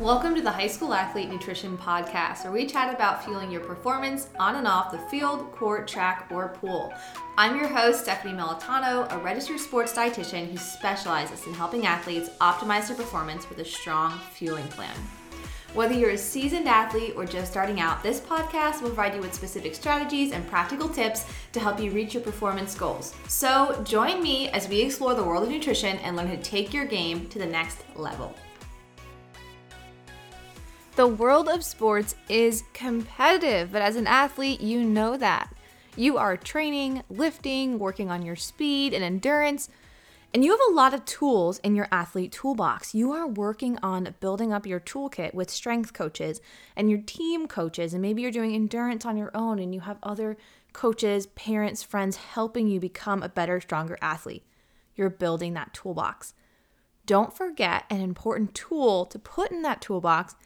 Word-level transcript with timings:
Welcome 0.00 0.34
to 0.34 0.42
the 0.42 0.50
High 0.50 0.66
School 0.66 0.92
Athlete 0.92 1.30
Nutrition 1.30 1.78
Podcast, 1.78 2.42
where 2.42 2.52
we 2.52 2.66
chat 2.66 2.92
about 2.92 3.24
fueling 3.24 3.48
your 3.48 3.60
performance 3.60 4.28
on 4.40 4.56
and 4.56 4.66
off 4.66 4.90
the 4.90 4.98
field, 4.98 5.52
court, 5.52 5.86
track, 5.86 6.26
or 6.32 6.48
pool. 6.48 6.92
I'm 7.38 7.56
your 7.56 7.68
host, 7.68 8.00
Stephanie 8.02 8.34
Melitano, 8.34 9.10
a 9.12 9.18
registered 9.18 9.60
sports 9.60 9.92
dietitian 9.92 10.50
who 10.50 10.56
specializes 10.56 11.46
in 11.46 11.54
helping 11.54 11.86
athletes 11.86 12.30
optimize 12.40 12.88
their 12.88 12.96
performance 12.96 13.48
with 13.48 13.60
a 13.60 13.64
strong 13.64 14.18
fueling 14.32 14.66
plan. 14.66 14.96
Whether 15.74 15.94
you're 15.94 16.10
a 16.10 16.18
seasoned 16.18 16.66
athlete 16.66 17.14
or 17.16 17.24
just 17.24 17.52
starting 17.52 17.78
out, 17.78 18.02
this 18.02 18.18
podcast 18.18 18.82
will 18.82 18.88
provide 18.88 19.14
you 19.14 19.20
with 19.20 19.32
specific 19.32 19.76
strategies 19.76 20.32
and 20.32 20.44
practical 20.48 20.88
tips 20.88 21.24
to 21.52 21.60
help 21.60 21.78
you 21.78 21.92
reach 21.92 22.14
your 22.14 22.22
performance 22.24 22.74
goals. 22.74 23.14
So, 23.28 23.80
join 23.84 24.20
me 24.20 24.48
as 24.48 24.68
we 24.68 24.80
explore 24.80 25.14
the 25.14 25.22
world 25.22 25.44
of 25.44 25.50
nutrition 25.50 25.98
and 25.98 26.16
learn 26.16 26.26
how 26.26 26.34
to 26.34 26.42
take 26.42 26.74
your 26.74 26.84
game 26.84 27.28
to 27.28 27.38
the 27.38 27.46
next 27.46 27.84
level. 27.94 28.34
The 30.96 31.08
world 31.08 31.48
of 31.48 31.64
sports 31.64 32.14
is 32.28 32.62
competitive, 32.72 33.72
but 33.72 33.82
as 33.82 33.96
an 33.96 34.06
athlete, 34.06 34.60
you 34.60 34.84
know 34.84 35.16
that. 35.16 35.52
You 35.96 36.18
are 36.18 36.36
training, 36.36 37.02
lifting, 37.10 37.80
working 37.80 38.12
on 38.12 38.22
your 38.22 38.36
speed 38.36 38.94
and 38.94 39.02
endurance, 39.02 39.68
and 40.32 40.44
you 40.44 40.52
have 40.52 40.60
a 40.70 40.72
lot 40.72 40.94
of 40.94 41.04
tools 41.04 41.58
in 41.58 41.74
your 41.74 41.88
athlete 41.90 42.30
toolbox. 42.30 42.94
You 42.94 43.10
are 43.10 43.26
working 43.26 43.76
on 43.82 44.14
building 44.20 44.52
up 44.52 44.66
your 44.66 44.78
toolkit 44.78 45.34
with 45.34 45.50
strength 45.50 45.92
coaches 45.92 46.40
and 46.76 46.88
your 46.88 47.00
team 47.00 47.48
coaches, 47.48 47.92
and 47.92 48.00
maybe 48.00 48.22
you're 48.22 48.30
doing 48.30 48.54
endurance 48.54 49.04
on 49.04 49.16
your 49.16 49.32
own 49.34 49.58
and 49.58 49.74
you 49.74 49.80
have 49.80 49.98
other 50.00 50.36
coaches, 50.72 51.26
parents, 51.26 51.82
friends 51.82 52.18
helping 52.18 52.68
you 52.68 52.78
become 52.78 53.20
a 53.20 53.28
better, 53.28 53.60
stronger 53.60 53.98
athlete. 54.00 54.44
You're 54.94 55.10
building 55.10 55.54
that 55.54 55.74
toolbox. 55.74 56.34
Don't 57.04 57.36
forget 57.36 57.84
an 57.90 58.00
important 58.00 58.54
tool 58.54 59.06
to 59.06 59.18
put 59.18 59.50
in 59.50 59.62
that 59.62 59.80
toolbox 59.80 60.36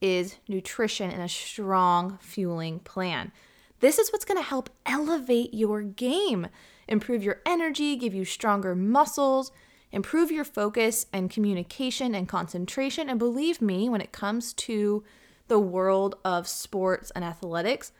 is 0.00 0.36
nutrition 0.48 1.10
and 1.10 1.22
a 1.22 1.28
strong 1.28 2.18
fueling 2.20 2.80
plan. 2.80 3.32
This 3.80 3.98
is 3.98 4.10
what's 4.10 4.24
going 4.24 4.38
to 4.38 4.48
help 4.48 4.70
elevate 4.86 5.52
your 5.52 5.82
game, 5.82 6.48
improve 6.88 7.22
your 7.22 7.40
energy, 7.44 7.96
give 7.96 8.14
you 8.14 8.24
stronger 8.24 8.74
muscles, 8.74 9.52
improve 9.92 10.30
your 10.30 10.44
focus 10.44 11.06
and 11.12 11.30
communication 11.30 12.14
and 12.14 12.28
concentration. 12.28 13.08
And 13.08 13.18
believe 13.18 13.60
me, 13.60 13.88
when 13.88 14.00
it 14.00 14.12
comes 14.12 14.52
to 14.54 15.04
the 15.48 15.58
world 15.58 16.16
of 16.24 16.48
sports 16.48 17.12
and 17.14 17.24
athletics, 17.24 17.92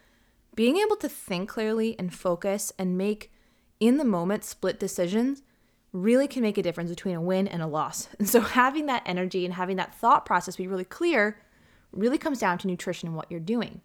being 0.55 0.78
able 0.78 0.97
to 0.97 1.08
think 1.08 1.48
clearly 1.48 1.97
and 1.98 2.12
focus 2.12 2.72
and 2.78 2.97
make 2.97 3.30
in 3.78 3.98
the 3.98 4.05
moment 4.05 4.44
split 4.44 4.80
decisions 4.80 5.42
really 5.92 6.27
can 6.27 6.42
make 6.42 6.58
a 6.58 6.62
difference 6.62 6.91
between 6.91 7.14
a 7.14 7.20
win 7.20 7.47
and 7.47 7.62
a 7.62 7.67
loss. 7.67 8.08
And 8.19 8.28
so 8.28 8.41
having 8.41 8.86
that 8.86 9.02
energy 9.06 9.44
and 9.44 9.55
having 9.55 9.77
that 9.77 9.94
thought 9.94 10.27
process 10.27 10.56
be 10.56 10.67
really 10.67 10.84
clear 10.84 11.39
really 11.97 12.19
comes 12.19 12.39
down 12.39 12.58
to 12.58 12.66
nutrition 12.66 13.08
and 13.08 13.16
what 13.16 13.30
you're 13.30 13.41
doing. 13.41 13.80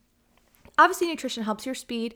Obviously, 0.78 1.08
nutrition 1.08 1.44
helps 1.44 1.66
your 1.66 1.76
speed, 1.76 2.16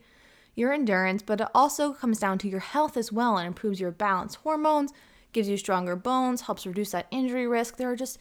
your 0.56 0.72
endurance, 0.72 1.22
but 1.22 1.42
it 1.42 1.48
also 1.54 1.94
comes 1.94 2.20
down 2.20 2.38
to 2.40 2.50
your 2.50 2.60
health 2.60 2.98
as 2.98 3.12
well 3.12 3.38
and 3.38 3.48
improves 3.48 3.80
your 3.80 3.92
balance 3.92 4.36
hormones, 4.36 4.92
gives 5.34 5.50
you 5.50 5.58
stronger 5.58 5.96
bones, 5.96 6.42
helps 6.42 6.66
reduce 6.66 6.92
that 6.92 7.08
injury 7.12 7.48
risk. 7.48 7.78
There 7.78 7.92
are 7.92 7.96
just 7.96 8.18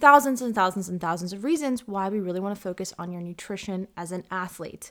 thousands 0.00 0.42
and 0.42 0.54
thousands 0.54 0.88
and 0.88 1.00
thousands 1.00 1.32
of 1.32 1.44
reasons 1.44 1.86
why 1.86 2.08
we 2.08 2.20
really 2.20 2.40
want 2.40 2.54
to 2.54 2.60
focus 2.60 2.92
on 2.98 3.12
your 3.12 3.22
nutrition 3.22 3.88
as 3.96 4.12
an 4.12 4.24
athlete. 4.30 4.90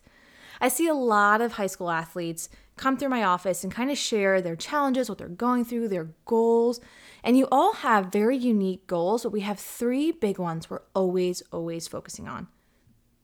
I 0.60 0.70
see 0.70 0.88
a 0.88 0.94
lot 0.94 1.42
of 1.42 1.54
high 1.54 1.68
school 1.68 1.90
athletes 1.90 2.50
come 2.78 2.98
through 2.98 3.10
my 3.10 3.24
office 3.24 3.64
and 3.64 3.74
kind 3.74 3.90
of 3.90 3.98
share 3.98 4.42
their 4.42 4.56
challenges, 4.56 5.08
what 5.08 5.18
they're 5.18 5.28
going 5.28 5.66
through, 5.66 5.88
their 5.88 6.10
goals. 6.26 6.80
And 7.24 7.38
you 7.38 7.48
all 7.52 7.74
have 7.74 8.12
very 8.12 8.38
unique 8.38 8.86
goals, 8.88 9.24
but 9.24 9.32
we 9.32 9.42
have 9.42 9.60
three 9.60 10.12
big 10.12 10.38
ones 10.38 10.70
we're 10.70 10.82
always, 10.94 11.42
always 11.52 11.88
focusing 11.88 12.28
on. 12.28 12.48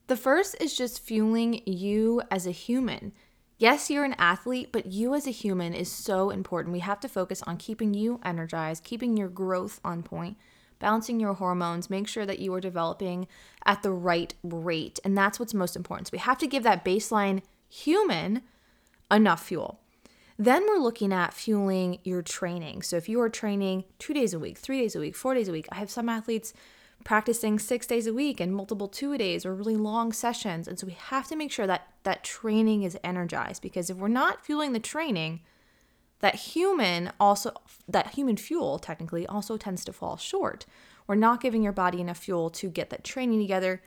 The 0.08 0.18
first 0.18 0.56
is 0.60 0.76
just 0.76 1.02
fueling 1.02 1.62
you 1.66 2.22
as 2.32 2.48
a 2.48 2.52
human. 2.52 3.14
Yes, 3.58 3.90
you're 3.90 4.04
an 4.04 4.16
athlete, 4.18 4.70
but 4.72 4.88
you 4.88 5.14
as 5.14 5.28
a 5.28 5.32
human 5.32 5.74
is 5.74 5.92
so 5.92 6.32
important. 6.32 6.74
We 6.74 6.80
have 6.80 7.00
to 7.02 7.08
focus 7.08 7.44
on 7.44 7.58
keeping 7.58 7.94
you 7.94 8.20
energized, 8.26 8.84
keeping 8.84 9.16
your 9.16 9.30
growth 9.30 9.80
on 9.86 10.02
point, 10.02 10.38
balancing 10.82 11.20
your 11.20 11.36
hormones, 11.36 11.90
make 11.90 12.08
sure 12.08 12.26
that 12.26 12.40
you 12.40 12.54
are 12.54 12.60
developing 12.60 13.28
at 13.66 13.84
the 13.84 13.92
right 13.92 14.34
rate. 14.44 15.00
And 15.06 15.18
that's 15.18 15.40
what's 15.40 15.54
most 15.54 15.76
important. 15.76 16.08
So 16.08 16.12
we 16.14 16.20
have 16.20 16.38
to 16.40 16.48
give 16.48 16.64
that 16.64 16.84
baseline 16.84 17.42
human 17.70 18.42
enough 19.10 19.46
fuel. 19.46 19.80
Then 20.38 20.66
we're 20.68 20.80
looking 20.80 21.14
at 21.14 21.34
fueling 21.34 22.00
your 22.04 22.22
training. 22.22 22.82
So 22.82 22.98
if 22.98 23.08
you 23.08 23.22
are 23.22 23.30
training 23.30 23.84
two 24.00 24.14
days 24.14 24.34
a 24.34 24.40
week, 24.40 24.58
three 24.58 24.80
days 24.82 24.96
a 24.96 25.00
week, 25.00 25.16
four 25.16 25.36
days 25.36 25.48
a 25.48 25.52
week, 25.52 25.68
I 25.72 25.76
have 25.76 25.92
some 25.92 26.10
athletes 26.10 26.54
practicing 27.04 27.60
six 27.60 27.88
days 27.88 28.08
a 28.08 28.14
week 28.14 28.40
and 28.40 28.54
multiple 28.54 28.88
two 28.88 29.14
a 29.14 29.18
days 29.18 29.46
or 29.46 29.54
really 29.54 29.76
long 29.76 30.12
sessions. 30.12 30.68
And 30.68 30.80
so 30.80 30.88
we 30.88 30.94
have 30.94 31.28
to 31.28 31.36
make 31.36 31.52
sure 31.52 31.68
that 31.68 31.88
that 32.04 32.24
training 32.24 32.84
is 32.84 32.98
energized 33.04 33.62
because 33.62 33.90
if 33.90 33.98
we're 33.98 34.08
not 34.08 34.44
fueling 34.44 34.74
the 34.74 34.80
training, 34.80 35.42
that 36.22 36.36
human 36.36 37.12
also 37.20 37.54
that 37.88 38.12
human 38.12 38.38
fuel 38.38 38.80
technically 38.80 39.28
also 39.28 39.58
tends 39.58 39.84
to 39.86 39.94
fall 39.94 40.18
short. 40.18 40.66
We're 41.08 41.16
not 41.16 41.42
giving 41.42 41.64
your 41.64 41.74
body 41.74 42.00
enough 42.00 42.20
fuel 42.20 42.50
to 42.52 42.70
get 42.70 42.90
that 42.92 43.04
training 43.04 43.42
together 43.42 43.82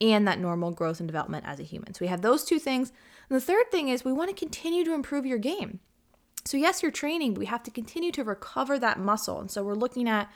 and 0.00 0.26
that 0.26 0.40
normal 0.40 0.72
growth 0.72 1.00
and 1.00 1.08
development 1.08 1.44
as 1.46 1.60
a 1.60 1.64
human. 1.64 1.94
So 1.94 1.98
we 2.00 2.08
have 2.08 2.22
those 2.22 2.44
two 2.44 2.58
things. 2.58 2.92
And 3.28 3.36
the 3.36 3.44
third 3.44 3.70
thing 3.70 3.88
is 3.88 4.04
we 4.04 4.12
want 4.12 4.30
to 4.30 4.36
continue 4.36 4.84
to 4.84 4.94
improve 4.94 5.24
your 5.24 5.38
game. 5.38 5.80
So 6.44 6.56
yes, 6.56 6.82
you're 6.82 6.92
training, 6.92 7.34
but 7.34 7.40
we 7.40 7.46
have 7.46 7.62
to 7.64 7.70
continue 7.70 8.12
to 8.12 8.24
recover 8.24 8.78
that 8.78 8.98
muscle. 8.98 9.40
And 9.40 9.50
so 9.50 9.62
we're 9.62 9.74
looking 9.74 10.08
at 10.08 10.30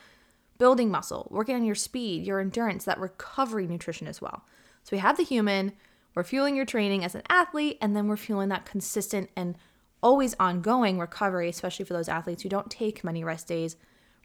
building 0.57 0.91
muscle, 0.91 1.27
working 1.31 1.55
on 1.55 1.63
your 1.63 1.75
speed, 1.75 2.25
your 2.25 2.39
endurance, 2.39 2.85
that 2.85 2.99
recovery 2.99 3.67
nutrition 3.67 4.07
as 4.07 4.21
well. 4.21 4.45
So 4.83 4.95
we 4.95 4.99
have 4.99 5.17
the 5.17 5.23
human, 5.23 5.73
we're 6.15 6.23
fueling 6.23 6.55
your 6.55 6.65
training 6.65 7.03
as 7.03 7.15
an 7.15 7.23
athlete, 7.29 7.77
and 7.81 7.95
then 7.95 8.07
we're 8.07 8.17
fueling 8.17 8.49
that 8.49 8.65
consistent 8.65 9.29
and 9.35 9.55
always 10.01 10.35
ongoing 10.39 10.99
recovery, 10.99 11.49
especially 11.49 11.85
for 11.85 11.93
those 11.93 12.09
athletes 12.09 12.43
who 12.43 12.49
don't 12.49 12.71
take 12.71 13.03
many 13.03 13.23
rest 13.23 13.47
days. 13.47 13.75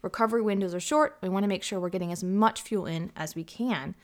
Recovery 0.01 0.41
windows 0.41 0.73
are 0.73 0.79
short. 0.79 1.17
We 1.21 1.29
want 1.29 1.43
to 1.43 1.49
make 1.49 1.63
sure 1.63 1.79
we're 1.79 1.89
getting 1.89 2.11
as 2.11 2.23
much 2.23 2.61
fuel 2.61 2.85
in 2.85 3.11
as 3.15 3.35
we 3.35 3.43
can. 3.43 3.95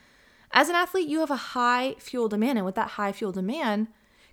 As 0.51 0.69
an 0.69 0.75
athlete, 0.75 1.07
you 1.07 1.19
have 1.19 1.31
a 1.31 1.35
high 1.35 1.95
fuel 1.97 2.28
demand, 2.28 2.57
and 2.59 2.66
with 2.66 2.75
that 2.75 2.89
high 2.91 3.11
fuel 3.11 3.31
demand, 3.31 3.88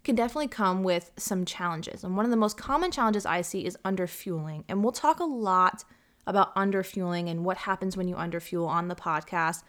can 0.04 0.14
definitely 0.14 0.48
come 0.48 0.82
with 0.82 1.10
some 1.16 1.44
challenges. 1.44 2.04
And 2.04 2.16
one 2.16 2.24
of 2.24 2.30
the 2.30 2.36
most 2.36 2.56
common 2.56 2.90
challenges 2.90 3.26
I 3.26 3.42
see 3.42 3.66
is 3.66 3.76
underfueling. 3.84 4.64
And 4.68 4.82
we'll 4.82 4.92
talk 4.92 5.20
a 5.20 5.24
lot 5.24 5.84
about 6.26 6.54
underfueling 6.54 7.30
and 7.30 7.44
what 7.44 7.58
happens 7.58 7.96
when 7.96 8.08
you 8.08 8.14
underfuel 8.14 8.66
on 8.66 8.88
the 8.88 8.94
podcast. 8.94 9.62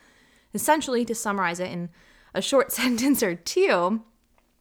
Essentially, 0.54 1.06
to 1.06 1.16
summarize 1.16 1.60
it 1.60 1.72
in 1.72 1.90
a 2.34 2.42
short 2.42 2.72
sentence 2.72 3.22
or 3.24 3.36
two, 3.36 4.04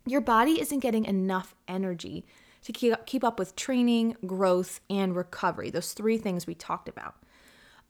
your 0.06 0.20
body 0.20 0.60
isn't 0.60 0.80
getting 0.80 1.04
enough 1.04 1.54
energy 1.68 2.24
to 2.62 2.72
keep, 2.72 3.24
up 3.24 3.38
with 3.38 3.56
training, 3.56 4.16
growth, 4.26 4.80
and 4.88 5.16
recovery. 5.16 5.70
Those 5.70 5.92
three 5.92 6.18
things 6.18 6.46
we 6.46 6.54
talked 6.54 6.88
about. 6.88 7.14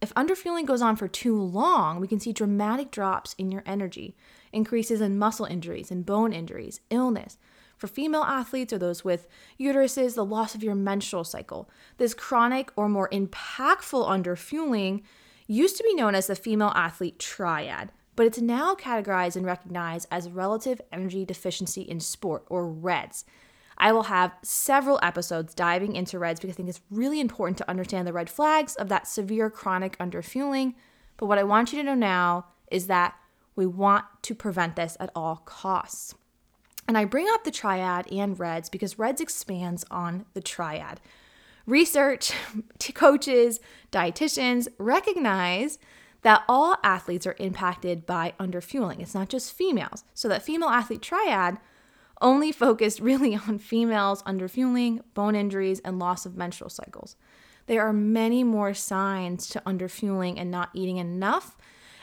If 0.00 0.14
underfueling 0.14 0.66
goes 0.66 0.80
on 0.80 0.96
for 0.96 1.08
too 1.08 1.40
long, 1.40 2.00
we 2.00 2.08
can 2.08 2.20
see 2.20 2.32
dramatic 2.32 2.90
drops 2.90 3.34
in 3.36 3.50
your 3.50 3.62
energy, 3.66 4.16
increases 4.52 5.00
in 5.00 5.18
muscle 5.18 5.44
injuries 5.44 5.90
and 5.90 6.06
bone 6.06 6.32
injuries, 6.32 6.80
illness. 6.88 7.38
For 7.76 7.86
female 7.86 8.22
athletes 8.22 8.72
or 8.72 8.78
those 8.78 9.04
with 9.04 9.26
uteruses, 9.58 10.14
the 10.14 10.24
loss 10.24 10.54
of 10.54 10.62
your 10.62 10.74
menstrual 10.74 11.24
cycle. 11.24 11.70
This 11.98 12.14
chronic 12.14 12.70
or 12.76 12.88
more 12.88 13.08
impactful 13.10 14.06
underfueling 14.06 15.02
used 15.46 15.76
to 15.76 15.82
be 15.82 15.94
known 15.94 16.14
as 16.14 16.26
the 16.28 16.36
female 16.36 16.72
athlete 16.74 17.18
triad, 17.18 17.90
but 18.16 18.26
it's 18.26 18.40
now 18.40 18.74
categorized 18.74 19.36
and 19.36 19.46
recognized 19.46 20.06
as 20.10 20.30
relative 20.30 20.80
energy 20.92 21.24
deficiency 21.24 21.82
in 21.82 22.00
sport 22.00 22.44
or 22.48 22.66
REDS. 22.66 23.24
I 23.80 23.92
will 23.92 24.04
have 24.04 24.36
several 24.42 25.00
episodes 25.02 25.54
diving 25.54 25.96
into 25.96 26.18
REDS 26.18 26.38
because 26.38 26.54
I 26.54 26.56
think 26.56 26.68
it's 26.68 26.82
really 26.90 27.18
important 27.18 27.56
to 27.58 27.68
understand 27.68 28.06
the 28.06 28.12
red 28.12 28.28
flags 28.28 28.76
of 28.76 28.90
that 28.90 29.08
severe 29.08 29.48
chronic 29.48 29.96
underfueling. 29.98 30.74
But 31.16 31.26
what 31.26 31.38
I 31.38 31.44
want 31.44 31.72
you 31.72 31.78
to 31.78 31.84
know 31.84 31.94
now 31.94 32.46
is 32.70 32.88
that 32.88 33.14
we 33.56 33.64
want 33.64 34.04
to 34.22 34.34
prevent 34.34 34.76
this 34.76 34.98
at 35.00 35.10
all 35.14 35.36
costs. 35.46 36.14
And 36.86 36.98
I 36.98 37.06
bring 37.06 37.26
up 37.32 37.44
the 37.44 37.50
triad 37.50 38.06
and 38.12 38.38
REDS 38.38 38.68
because 38.68 38.98
REDS 38.98 39.22
expands 39.22 39.86
on 39.90 40.26
the 40.34 40.42
triad. 40.42 41.00
Research, 41.66 42.32
coaches, 42.94 43.60
dietitians 43.90 44.68
recognize 44.76 45.78
that 46.20 46.42
all 46.50 46.76
athletes 46.84 47.26
are 47.26 47.36
impacted 47.38 48.04
by 48.04 48.34
underfueling. 48.38 49.00
It's 49.00 49.14
not 49.14 49.30
just 49.30 49.54
females. 49.54 50.04
So 50.12 50.28
that 50.28 50.42
female 50.42 50.68
athlete 50.68 51.00
triad 51.00 51.56
only 52.20 52.52
focused 52.52 53.00
really 53.00 53.34
on 53.48 53.58
females 53.58 54.22
under 54.26 54.48
fueling, 54.48 55.00
bone 55.14 55.34
injuries, 55.34 55.80
and 55.80 55.98
loss 55.98 56.26
of 56.26 56.36
menstrual 56.36 56.70
cycles. 56.70 57.16
There 57.66 57.82
are 57.86 57.92
many 57.92 58.42
more 58.42 58.74
signs 58.74 59.48
to 59.48 59.62
under 59.64 59.88
fueling 59.88 60.38
and 60.38 60.50
not 60.50 60.70
eating 60.74 60.96
enough. 60.96 61.56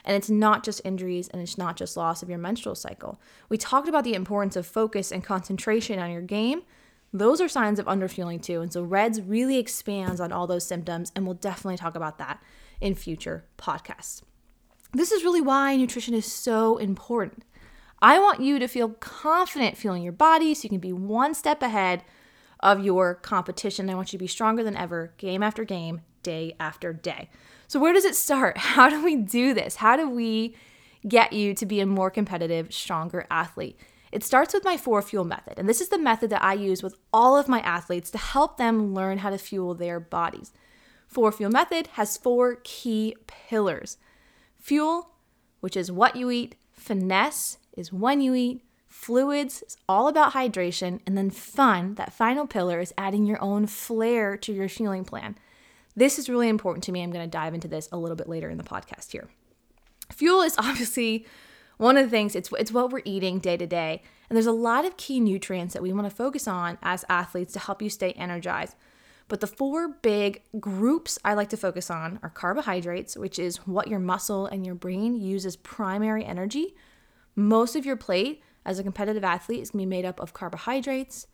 And 0.05 0.15
it's 0.15 0.29
not 0.29 0.63
just 0.63 0.81
injuries 0.85 1.27
and 1.27 1.41
it's 1.41 1.57
not 1.57 1.75
just 1.75 1.97
loss 1.97 2.23
of 2.23 2.29
your 2.29 2.37
menstrual 2.37 2.75
cycle. 2.75 3.19
We 3.49 3.57
talked 3.57 3.89
about 3.89 4.05
the 4.05 4.13
importance 4.13 4.55
of 4.55 4.65
focus 4.65 5.11
and 5.11 5.21
concentration 5.21 5.99
on 5.99 6.11
your 6.11 6.21
game. 6.21 6.61
Those 7.11 7.41
are 7.41 7.49
signs 7.49 7.79
of 7.79 7.85
underfueling 7.85 8.41
too. 8.41 8.61
And 8.61 8.71
so 8.71 8.83
REDS 8.83 9.21
really 9.21 9.57
expands 9.57 10.21
on 10.21 10.31
all 10.31 10.47
those 10.47 10.65
symptoms, 10.65 11.11
and 11.15 11.25
we'll 11.25 11.35
definitely 11.35 11.77
talk 11.77 11.95
about 11.95 12.17
that 12.19 12.41
in 12.79 12.95
future 12.95 13.43
podcasts. 13.57 14.21
This 14.93 15.11
is 15.11 15.23
really 15.23 15.41
why 15.41 15.75
nutrition 15.75 16.13
is 16.13 16.31
so 16.31 16.77
important. 16.77 17.43
I 18.01 18.19
want 18.19 18.41
you 18.41 18.59
to 18.59 18.67
feel 18.67 18.89
confident 18.89 19.77
feeling 19.77 20.03
your 20.03 20.11
body 20.11 20.53
so 20.53 20.63
you 20.63 20.69
can 20.69 20.79
be 20.79 20.93
one 20.93 21.33
step 21.33 21.61
ahead 21.61 22.03
of 22.59 22.83
your 22.83 23.15
competition. 23.15 23.89
I 23.89 23.95
want 23.95 24.13
you 24.13 24.17
to 24.17 24.23
be 24.23 24.27
stronger 24.27 24.63
than 24.63 24.75
ever, 24.75 25.13
game 25.17 25.41
after 25.41 25.63
game, 25.63 26.01
day 26.23 26.55
after 26.59 26.93
day. 26.93 27.29
So, 27.67 27.79
where 27.79 27.93
does 27.93 28.05
it 28.05 28.15
start? 28.15 28.57
How 28.75 28.89
do 28.89 29.03
we 29.03 29.15
do 29.15 29.53
this? 29.53 29.77
How 29.77 29.97
do 29.97 30.09
we 30.09 30.55
get 31.07 31.33
you 31.33 31.53
to 31.55 31.65
be 31.65 31.79
a 31.79 31.85
more 31.85 32.11
competitive, 32.11 32.73
stronger 32.73 33.25
athlete? 33.31 33.79
It 34.11 34.23
starts 34.23 34.53
with 34.53 34.63
my 34.63 34.77
four 34.77 35.01
fuel 35.01 35.25
method, 35.25 35.55
and 35.57 35.67
this 35.67 35.81
is 35.81 35.89
the 35.89 35.99
method 35.99 36.29
that 36.29 36.43
I 36.43 36.53
use 36.53 36.81
with 36.81 36.95
all 37.11 37.35
of 37.35 37.49
my 37.49 37.59
athletes 37.61 38.09
to 38.11 38.17
help 38.17 38.57
them 38.57 38.93
learn 38.93 39.17
how 39.19 39.29
to 39.29 39.37
fuel 39.37 39.73
their 39.73 39.99
bodies. 39.99 40.53
Four 41.07 41.31
fuel 41.31 41.51
method 41.51 41.87
has 41.93 42.17
four 42.17 42.59
key 42.63 43.15
pillars 43.27 43.97
fuel, 44.59 45.11
which 45.59 45.77
is 45.77 45.91
what 45.91 46.15
you 46.15 46.31
eat, 46.31 46.55
finesse 46.73 47.57
is 47.77 47.93
when 47.93 48.21
you 48.21 48.33
eat, 48.33 48.63
fluids 48.87 49.61
is 49.61 49.77
all 49.87 50.07
about 50.07 50.33
hydration, 50.33 50.99
and 51.05 51.17
then 51.17 51.29
fun, 51.29 51.95
that 51.95 52.13
final 52.13 52.47
pillar, 52.47 52.79
is 52.79 52.93
adding 52.97 53.25
your 53.25 53.41
own 53.41 53.67
flair 53.67 54.35
to 54.37 54.53
your 54.53 54.67
fueling 54.67 55.05
plan. 55.05 55.37
This 55.95 56.19
is 56.19 56.29
really 56.29 56.49
important 56.49 56.83
to 56.85 56.91
me. 56.91 57.01
I'm 57.01 57.11
going 57.11 57.25
to 57.25 57.29
dive 57.29 57.53
into 57.53 57.67
this 57.67 57.89
a 57.91 57.97
little 57.97 58.15
bit 58.15 58.29
later 58.29 58.49
in 58.49 58.57
the 58.57 58.63
podcast 58.63 59.11
here. 59.11 59.27
Fuel 60.13 60.41
is 60.41 60.55
obviously 60.59 61.25
one 61.77 61.97
of 61.97 62.05
the 62.05 62.09
things, 62.09 62.35
it's, 62.35 62.49
it's 62.57 62.71
what 62.71 62.91
we're 62.91 63.01
eating 63.05 63.39
day 63.39 63.57
to 63.57 63.67
day. 63.67 64.01
And 64.29 64.35
there's 64.35 64.45
a 64.45 64.51
lot 64.51 64.85
of 64.85 64.97
key 64.97 65.19
nutrients 65.19 65.73
that 65.73 65.83
we 65.83 65.93
want 65.93 66.09
to 66.09 66.15
focus 66.15 66.47
on 66.47 66.77
as 66.81 67.05
athletes 67.07 67.53
to 67.53 67.59
help 67.59 67.81
you 67.81 67.89
stay 67.89 68.11
energized. 68.13 68.75
But 69.27 69.41
the 69.41 69.47
four 69.47 69.89
big 69.89 70.41
groups 70.59 71.19
I 71.23 71.33
like 71.33 71.49
to 71.49 71.57
focus 71.57 71.89
on 71.89 72.19
are 72.23 72.29
carbohydrates, 72.29 73.17
which 73.17 73.39
is 73.39 73.57
what 73.67 73.87
your 73.87 73.99
muscle 73.99 74.45
and 74.45 74.65
your 74.65 74.75
brain 74.75 75.15
use 75.15 75.45
as 75.45 75.55
primary 75.57 76.23
energy. 76.23 76.75
Most 77.37 77.75
of 77.75 77.85
your 77.85 77.95
plate 77.95 78.41
as 78.65 78.79
a 78.79 78.83
competitive 78.83 79.23
athlete 79.23 79.61
is 79.61 79.69
going 79.69 79.81
to 79.81 79.85
be 79.85 79.89
made 79.89 80.05
up 80.05 80.19
of 80.19 80.33
carbohydrates. 80.33 81.27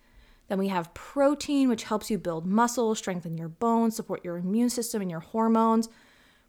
Then 0.49 0.59
we 0.59 0.67
have 0.67 0.93
protein, 0.93 1.69
which 1.69 1.85
helps 1.85 2.11
you 2.11 2.17
build 2.17 2.45
muscle, 2.45 2.93
strengthen 2.93 3.37
your 3.37 3.47
bones, 3.47 3.95
support 3.95 4.23
your 4.23 4.35
immune 4.35 4.69
system 4.69 5.01
and 5.01 5.09
your 5.09 5.21
hormones. 5.21 5.87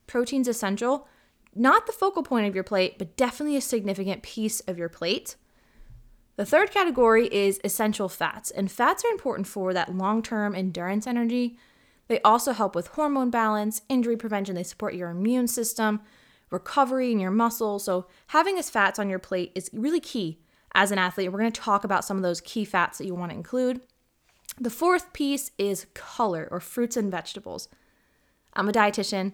Protein's 0.09 0.49
essential, 0.49 1.07
not 1.55 1.87
the 1.87 1.93
focal 1.93 2.25
point 2.25 2.49
of 2.49 2.55
your 2.57 2.65
plate, 2.65 2.99
but 2.99 3.17
definitely 3.17 3.57
a 3.57 3.61
significant 3.61 4.25
piece 4.25 4.59
of 4.61 4.77
your 4.77 4.89
plate. 4.89 5.37
The 6.35 6.45
third 6.45 6.73
category 6.73 7.33
is 7.33 7.61
essential 7.63 8.09
fats, 8.09 8.51
and 8.51 8.73
fats 8.73 9.05
are 9.05 9.13
important 9.13 9.47
for 9.47 9.73
that 9.73 9.95
long 9.95 10.21
term 10.21 10.57
endurance 10.57 11.07
energy. 11.07 11.57
They 12.09 12.21
also 12.23 12.53
help 12.53 12.75
with 12.75 12.89
hormone 12.89 13.31
balance, 13.31 13.83
injury 13.89 14.17
prevention, 14.17 14.57
they 14.57 14.65
support 14.65 14.95
your 14.95 15.11
immune 15.11 15.47
system, 15.47 16.01
recovery 16.51 17.13
in 17.13 17.21
your 17.21 17.31
muscles. 17.31 17.85
So, 17.85 18.07
having 18.29 18.59
as 18.59 18.71
fats 18.71 18.99
on 18.99 19.09
your 19.09 19.19
plate 19.19 19.53
is 19.55 19.71
really 19.73 20.01
key 20.01 20.41
as 20.75 20.91
an 20.91 20.99
athlete. 20.99 21.33
We're 21.33 21.39
going 21.39 21.53
to 21.53 21.61
talk 21.61 21.85
about 21.85 22.05
some 22.05 22.17
of 22.17 22.23
those 22.23 22.41
key 22.41 22.65
fats 22.65 22.99
that 22.99 23.07
you 23.07 23.15
want 23.15 23.31
to 23.31 23.37
include. 23.37 23.81
The 24.61 24.71
fourth 24.71 25.13
piece 25.13 25.51
is 25.59 25.87
color 25.95 26.49
or 26.51 26.61
fruits 26.61 26.97
and 26.97 27.11
vegetables. 27.11 27.69
I'm 28.55 28.69
a 28.69 28.73
dietitian. 28.73 29.33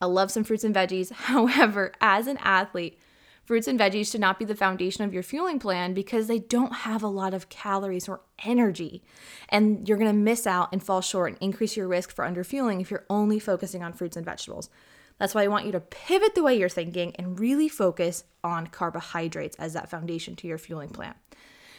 I 0.00 0.06
love 0.06 0.30
some 0.30 0.44
fruits 0.44 0.64
and 0.64 0.74
veggies. 0.74 1.12
However, 1.12 1.92
as 2.00 2.26
an 2.26 2.38
athlete, 2.38 2.98
fruits 3.44 3.68
and 3.68 3.78
veggies 3.78 4.10
should 4.10 4.20
not 4.20 4.38
be 4.38 4.44
the 4.44 4.54
foundation 4.54 5.04
of 5.04 5.14
your 5.14 5.22
fueling 5.22 5.58
plan 5.58 5.94
because 5.94 6.26
they 6.26 6.40
don't 6.40 6.72
have 6.72 7.02
a 7.02 7.08
lot 7.08 7.32
of 7.32 7.48
calories 7.48 8.08
or 8.08 8.22
energy. 8.44 9.02
And 9.48 9.88
you're 9.88 9.98
going 9.98 10.10
to 10.10 10.16
miss 10.16 10.46
out 10.46 10.70
and 10.72 10.82
fall 10.82 11.00
short 11.00 11.32
and 11.32 11.38
increase 11.40 11.76
your 11.76 11.88
risk 11.88 12.14
for 12.14 12.24
underfueling 12.24 12.80
if 12.80 12.90
you're 12.90 13.06
only 13.08 13.38
focusing 13.38 13.82
on 13.82 13.92
fruits 13.92 14.16
and 14.16 14.26
vegetables. 14.26 14.68
That's 15.18 15.34
why 15.34 15.44
I 15.44 15.48
want 15.48 15.66
you 15.66 15.72
to 15.72 15.80
pivot 15.80 16.34
the 16.34 16.42
way 16.42 16.58
you're 16.58 16.68
thinking 16.68 17.14
and 17.16 17.40
really 17.40 17.68
focus 17.68 18.24
on 18.44 18.66
carbohydrates 18.66 19.56
as 19.56 19.72
that 19.72 19.90
foundation 19.90 20.36
to 20.36 20.46
your 20.46 20.58
fueling 20.58 20.90
plan. 20.90 21.14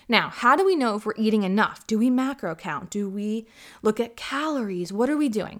Now, 0.09 0.29
how 0.29 0.55
do 0.55 0.65
we 0.65 0.75
know 0.75 0.95
if 0.95 1.05
we're 1.05 1.13
eating 1.17 1.43
enough? 1.43 1.85
Do 1.85 1.99
we 1.99 2.09
macro 2.09 2.55
count? 2.55 2.89
Do 2.89 3.09
we 3.09 3.45
look 3.81 3.99
at 3.99 4.15
calories? 4.15 4.93
What 4.93 5.09
are 5.09 5.17
we 5.17 5.29
doing? 5.29 5.59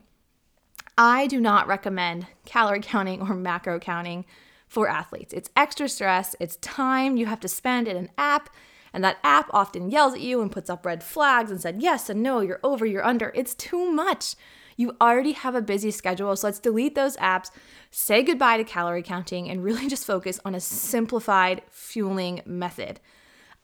I 0.98 1.28
do 1.28 1.40
not 1.40 1.68
recommend 1.68 2.28
calorie 2.46 2.80
counting 2.82 3.22
or 3.22 3.36
macro 3.36 3.80
counting 3.80 4.26
for 4.68 4.90
athletes. 4.90 5.34
It's 5.34 5.50
extra 5.56 5.88
stress, 5.88 6.36
it's 6.40 6.58
time 6.58 7.16
you 7.16 7.26
have 7.26 7.40
to 7.42 7.48
spend 7.48 7.88
in 7.88 7.96
an 7.96 8.10
app, 8.18 8.50
and 8.92 9.04
that 9.04 9.18
app 9.24 9.50
often 9.52 9.90
yells 9.90 10.14
at 10.14 10.20
you 10.20 10.42
and 10.42 10.52
puts 10.52 10.70
up 10.70 10.86
red 10.86 11.04
flags 11.04 11.52
and 11.52 11.62
said 11.62 11.82
yes 11.82 12.10
and 12.10 12.22
no, 12.22 12.42
you're 12.42 12.60
over, 12.64 12.86
you're 12.86 13.06
under. 13.06 13.32
It's 13.36 13.54
too 13.54 13.92
much. 13.92 14.36
You 14.78 14.96
already 15.02 15.34
have 15.34 15.56
a 15.56 15.62
busy 15.62 15.92
schedule, 15.92 16.36
so 16.36 16.48
let's 16.48 16.60
delete 16.60 16.96
those 16.96 17.18
apps, 17.18 17.50
say 17.90 18.22
goodbye 18.24 18.58
to 18.58 18.64
calorie 18.64 19.04
counting, 19.04 19.50
and 19.50 19.64
really 19.64 19.88
just 19.90 20.06
focus 20.06 20.40
on 20.46 20.56
a 20.56 20.60
simplified 20.60 21.64
fueling 21.70 22.42
method. 22.46 23.00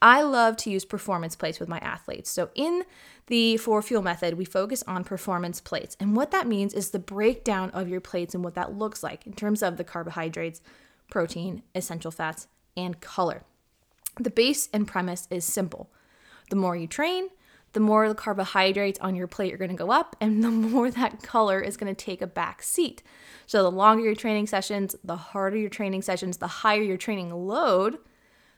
I 0.01 0.23
love 0.23 0.57
to 0.57 0.69
use 0.69 0.83
performance 0.83 1.35
plates 1.35 1.61
with 1.61 1.69
my 1.69 1.77
athletes. 1.77 2.29
So, 2.29 2.49
in 2.55 2.83
the 3.27 3.55
four 3.55 3.81
fuel 3.81 4.01
method, 4.01 4.33
we 4.33 4.43
focus 4.43 4.83
on 4.85 5.05
performance 5.05 5.61
plates. 5.61 5.95
And 5.97 6.13
what 6.13 6.31
that 6.31 6.45
means 6.45 6.73
is 6.73 6.89
the 6.89 6.99
breakdown 6.99 7.69
of 7.69 7.87
your 7.87 8.01
plates 8.01 8.35
and 8.35 8.43
what 8.43 8.55
that 8.55 8.77
looks 8.77 9.01
like 9.01 9.25
in 9.25 9.31
terms 9.31 9.63
of 9.63 9.77
the 9.77 9.85
carbohydrates, 9.85 10.61
protein, 11.09 11.63
essential 11.73 12.11
fats, 12.11 12.47
and 12.75 12.99
color. 12.99 13.43
The 14.19 14.29
base 14.29 14.67
and 14.73 14.87
premise 14.87 15.27
is 15.31 15.45
simple. 15.45 15.89
The 16.49 16.57
more 16.57 16.75
you 16.75 16.87
train, 16.87 17.29
the 17.73 17.79
more 17.79 18.07
the 18.07 18.15
carbohydrates 18.15 18.99
on 18.99 19.15
your 19.15 19.27
plate 19.27 19.53
are 19.53 19.57
going 19.57 19.71
to 19.71 19.77
go 19.77 19.91
up 19.91 20.15
and 20.21 20.43
the 20.43 20.49
more 20.51 20.89
that 20.91 21.21
color 21.21 21.59
is 21.59 21.77
going 21.77 21.93
to 21.93 22.05
take 22.05 22.21
a 22.21 22.27
back 22.27 22.63
seat. 22.63 23.03
So 23.45 23.61
the 23.61 23.71
longer 23.71 24.03
your 24.03 24.15
training 24.15 24.47
sessions, 24.47 24.95
the 25.03 25.17
harder 25.17 25.57
your 25.57 25.69
training 25.69 26.03
sessions, 26.03 26.37
the 26.37 26.47
higher 26.47 26.81
your 26.81 26.97
training 26.97 27.31
load, 27.31 27.97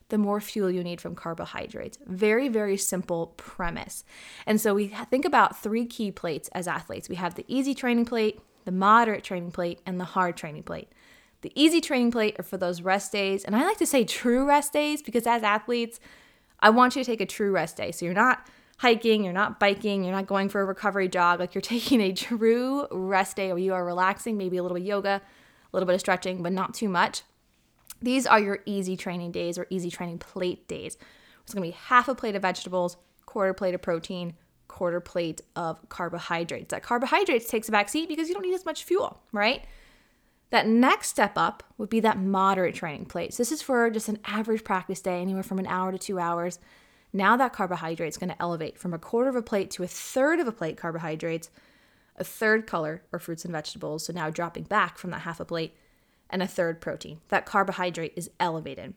the 0.10 0.18
more 0.18 0.40
fuel 0.40 0.70
you 0.70 0.84
need 0.84 1.02
from 1.02 1.16
carbohydrates. 1.16 1.98
Very, 2.06 2.48
very 2.48 2.78
simple 2.78 3.34
premise. 3.38 4.04
And 4.46 4.62
so 4.62 4.76
we 4.76 4.88
think 5.10 5.26
about 5.26 5.58
three 5.58 5.86
key 5.86 6.12
plates 6.12 6.50
as 6.54 6.68
athletes 6.68 7.10
we 7.10 7.16
have 7.16 7.36
the 7.36 7.46
easy 7.48 7.74
training 7.74 8.06
plate, 8.06 8.40
the 8.66 8.72
moderate 8.72 9.24
training 9.24 9.52
plate, 9.52 9.80
and 9.86 10.00
the 10.00 10.06
hard 10.06 10.38
training 10.38 10.64
plate. 10.64 10.90
The 11.42 11.52
easy 11.56 11.82
training 11.82 12.12
plate 12.12 12.40
are 12.40 12.44
for 12.44 12.58
those 12.58 12.82
rest 12.82 13.12
days. 13.12 13.44
And 13.44 13.56
I 13.56 13.66
like 13.66 13.78
to 13.78 13.86
say 13.86 14.04
true 14.04 14.46
rest 14.46 14.74
days 14.74 15.02
because 15.02 15.26
as 15.26 15.44
athletes, 15.44 16.00
I 16.60 16.70
want 16.70 16.96
you 16.96 17.04
to 17.04 17.10
take 17.10 17.22
a 17.22 17.26
true 17.26 17.52
rest 17.52 17.78
day. 17.78 17.92
So 17.92 18.06
you're 18.06 18.14
not 18.14 18.48
hiking, 18.78 19.24
you're 19.24 19.34
not 19.34 19.60
biking, 19.60 20.04
you're 20.04 20.14
not 20.14 20.28
going 20.28 20.50
for 20.50 20.62
a 20.62 20.66
recovery 20.66 21.08
jog. 21.08 21.40
Like 21.40 21.56
you're 21.56 21.62
taking 21.76 22.02
a 22.02 22.14
true 22.14 22.88
rest 22.92 23.36
day 23.36 23.50
where 23.50 23.58
you 23.58 23.74
are 23.74 23.86
relaxing, 23.86 24.38
maybe 24.38 24.58
a 24.58 24.64
little 24.64 24.78
bit 24.78 24.86
yoga, 24.86 25.22
a 25.22 25.76
little 25.76 25.88
bit 25.88 25.96
of 25.96 26.02
stretching, 26.02 26.44
but 26.44 26.52
not 26.52 26.74
too 26.74 26.90
much. 26.90 27.24
These 28.02 28.28
are 28.28 28.40
your 28.40 28.60
easy 28.66 28.98
training 28.98 29.32
days 29.32 29.58
or 29.58 29.68
easy 29.70 29.90
training 29.90 30.20
plate 30.20 30.68
days. 30.68 30.98
It's 31.44 31.54
gonna 31.54 31.66
be 31.66 31.72
half 31.72 32.08
a 32.08 32.16
plate 32.16 32.36
of 32.36 32.42
vegetables, 32.42 32.98
quarter 33.26 33.54
plate 33.54 33.76
of 33.76 33.82
protein, 33.82 34.34
quarter 34.68 35.00
plate 35.00 35.42
of 35.56 35.88
carbohydrates. 35.90 36.72
That 36.72 36.84
carbohydrates 36.84 37.48
takes 37.48 37.70
a 37.70 37.72
back 37.72 37.90
seat 37.90 38.10
because 38.10 38.28
you 38.28 38.34
don't 38.34 38.44
need 38.44 38.54
as 38.54 38.66
much 38.66 38.84
fuel, 38.84 39.22
right? 39.32 39.66
That 40.50 40.68
next 40.68 41.10
step 41.10 41.34
up 41.38 41.64
would 41.78 41.90
be 41.90 42.00
that 42.02 42.20
moderate 42.20 42.76
training 42.76 43.06
plate. 43.06 43.34
So 43.34 43.42
this 43.42 43.52
is 43.52 43.62
for 43.62 43.90
just 43.90 44.10
an 44.10 44.20
average 44.26 44.64
practice 44.64 45.02
day, 45.02 45.22
anywhere 45.22 45.44
from 45.44 45.60
an 45.60 45.68
hour 45.68 45.92
to 45.92 45.98
two 45.98 46.20
hours. 46.20 46.60
Now 47.16 47.38
that 47.38 47.54
carbohydrate 47.54 48.10
is 48.10 48.18
going 48.18 48.30
to 48.30 48.42
elevate 48.42 48.78
from 48.78 48.94
a 48.94 49.00
quarter 49.00 49.30
of 49.30 49.36
a 49.36 49.42
plate 49.42 49.72
to 49.72 49.84
a 49.84 49.88
third 49.88 50.40
of 50.40 50.48
a 50.48 50.52
plate 50.52 50.76
carbohydrates, 50.76 51.50
a 52.18 52.24
third 52.26 52.68
color 52.68 53.04
or 53.12 53.20
fruits 53.20 53.46
and 53.46 53.54
vegetables. 53.54 54.06
So 54.06 54.14
now 54.14 54.30
dropping 54.30 54.64
back 54.64 54.98
from 54.98 55.12
that 55.12 55.22
half 55.22 55.40
a 55.40 55.46
plate, 55.46 55.76
and 56.30 56.42
a 56.42 56.48
third 56.48 56.82
protein. 56.82 57.20
That 57.30 57.46
carbohydrate 57.46 58.14
is 58.16 58.30
elevated. 58.40 58.96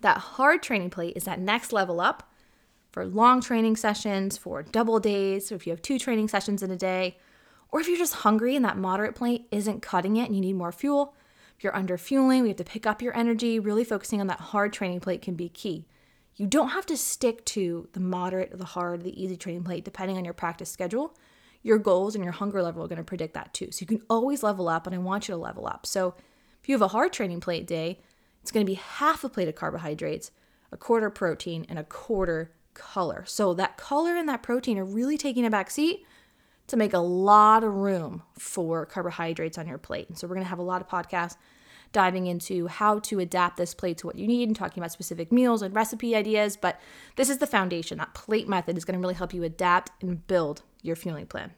That 0.00 0.18
hard 0.18 0.62
training 0.62 0.90
plate 0.90 1.16
is 1.16 1.24
that 1.24 1.40
next 1.40 1.72
level 1.72 2.00
up 2.00 2.30
for 2.92 3.04
long 3.04 3.40
training 3.40 3.76
sessions, 3.76 4.36
for 4.36 4.62
double 4.62 5.00
days. 5.00 5.48
So 5.48 5.54
if 5.54 5.66
you 5.66 5.72
have 5.72 5.82
two 5.82 5.98
training 5.98 6.28
sessions 6.28 6.62
in 6.62 6.70
a 6.70 6.76
day, 6.76 7.16
or 7.72 7.80
if 7.80 7.88
you're 7.88 7.98
just 7.98 8.14
hungry 8.16 8.54
and 8.54 8.64
that 8.64 8.76
moderate 8.76 9.16
plate 9.16 9.48
isn't 9.50 9.82
cutting 9.82 10.16
it 10.16 10.26
and 10.26 10.34
you 10.34 10.40
need 10.40 10.52
more 10.52 10.70
fuel, 10.70 11.14
if 11.56 11.64
you're 11.64 11.74
under 11.74 11.98
fueling, 11.98 12.42
we 12.42 12.48
have 12.48 12.58
to 12.58 12.64
pick 12.64 12.86
up 12.86 13.02
your 13.02 13.16
energy. 13.16 13.58
Really 13.58 13.84
focusing 13.84 14.20
on 14.20 14.28
that 14.28 14.40
hard 14.40 14.72
training 14.72 15.00
plate 15.00 15.22
can 15.22 15.34
be 15.34 15.48
key. 15.48 15.86
You 16.36 16.46
don't 16.46 16.70
have 16.70 16.86
to 16.86 16.96
stick 16.96 17.44
to 17.46 17.88
the 17.92 18.00
moderate, 18.00 18.56
the 18.56 18.64
hard, 18.64 19.02
the 19.02 19.22
easy 19.22 19.36
training 19.36 19.64
plate, 19.64 19.84
depending 19.84 20.16
on 20.16 20.24
your 20.24 20.34
practice 20.34 20.70
schedule. 20.70 21.16
Your 21.62 21.78
goals 21.78 22.14
and 22.14 22.24
your 22.24 22.32
hunger 22.32 22.62
level 22.62 22.84
are 22.84 22.88
going 22.88 22.98
to 22.98 23.04
predict 23.04 23.34
that 23.34 23.54
too. 23.54 23.68
So 23.70 23.82
you 23.82 23.86
can 23.86 24.02
always 24.10 24.42
level 24.42 24.68
up, 24.68 24.86
and 24.86 24.94
I 24.94 24.98
want 24.98 25.28
you 25.28 25.34
to 25.34 25.40
level 25.40 25.66
up. 25.66 25.86
So 25.86 26.14
if 26.62 26.68
you 26.68 26.74
have 26.74 26.82
a 26.82 26.88
hard 26.88 27.12
training 27.12 27.40
plate 27.40 27.66
day, 27.66 28.00
it's 28.42 28.50
going 28.50 28.66
to 28.66 28.70
be 28.70 28.74
half 28.74 29.24
a 29.24 29.28
plate 29.28 29.48
of 29.48 29.54
carbohydrates, 29.54 30.30
a 30.72 30.76
quarter 30.76 31.08
protein, 31.08 31.64
and 31.68 31.78
a 31.78 31.84
quarter 31.84 32.52
color. 32.74 33.24
So 33.26 33.54
that 33.54 33.76
color 33.76 34.16
and 34.16 34.28
that 34.28 34.42
protein 34.42 34.76
are 34.78 34.84
really 34.84 35.16
taking 35.16 35.46
a 35.46 35.50
back 35.50 35.70
seat 35.70 36.04
to 36.66 36.76
make 36.76 36.92
a 36.92 36.98
lot 36.98 37.62
of 37.62 37.72
room 37.72 38.22
for 38.38 38.84
carbohydrates 38.84 39.56
on 39.56 39.66
your 39.66 39.78
plate. 39.78 40.08
And 40.08 40.18
so 40.18 40.26
we're 40.26 40.34
going 40.34 40.44
to 40.44 40.50
have 40.50 40.58
a 40.58 40.62
lot 40.62 40.80
of 40.80 40.88
podcasts 40.88 41.36
diving 41.94 42.26
into 42.26 42.66
how 42.66 42.98
to 42.98 43.20
adapt 43.20 43.56
this 43.56 43.72
plate 43.72 43.96
to 43.98 44.06
what 44.06 44.16
you 44.16 44.26
need 44.26 44.48
and 44.48 44.54
talking 44.54 44.82
about 44.82 44.92
specific 44.92 45.32
meals 45.32 45.62
and 45.62 45.74
recipe 45.74 46.14
ideas. 46.14 46.58
But 46.58 46.78
this 47.16 47.30
is 47.30 47.38
the 47.38 47.46
foundation. 47.46 47.96
That 47.96 48.12
plate 48.12 48.46
method 48.46 48.76
is 48.76 48.84
going 48.84 48.98
to 48.98 49.00
really 49.00 49.14
help 49.14 49.32
you 49.32 49.42
adapt 49.42 49.90
and 50.02 50.26
build 50.26 50.62
your 50.82 50.96
fueling 50.96 51.26
plan. 51.26 51.52